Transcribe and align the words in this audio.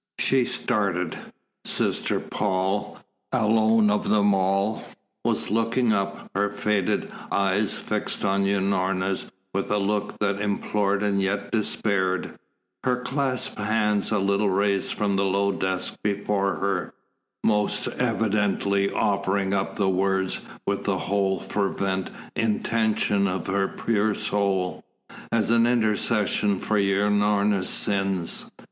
She 0.17 0.45
started. 0.45 1.15
Sister 1.63 2.19
Paul, 2.19 2.97
alone 3.31 3.91
of 3.91 4.09
them 4.09 4.33
all, 4.33 4.83
was 5.23 5.51
looking 5.51 5.93
up, 5.93 6.27
her 6.33 6.49
faded 6.49 7.11
eyes 7.31 7.75
fixed 7.75 8.25
on 8.25 8.43
Unorna's 8.47 9.27
with 9.53 9.69
a 9.69 9.77
look 9.77 10.17
that 10.17 10.41
implored 10.41 11.03
and 11.03 11.21
yet 11.21 11.51
despaired, 11.51 12.33
her 12.83 12.95
clasped 13.03 13.59
hands 13.59 14.09
a 14.11 14.17
little 14.17 14.49
raised 14.49 14.91
from 14.91 15.17
the 15.17 15.23
low 15.23 15.51
desk 15.51 15.95
before 16.01 16.55
her, 16.55 16.95
most 17.43 17.87
evidently 17.87 18.91
offering 18.91 19.53
up 19.53 19.75
the 19.75 19.87
words 19.89 20.41
with 20.65 20.83
the 20.83 20.97
whole 20.97 21.39
fervent 21.41 22.09
intention 22.35 23.27
of 23.27 23.45
her 23.45 23.67
pure 23.67 24.15
soul, 24.15 24.83
as 25.31 25.51
an 25.51 25.67
intercession 25.67 26.57
for 26.57 26.79
Unorna's 26.79 27.69
sins. 27.69 28.49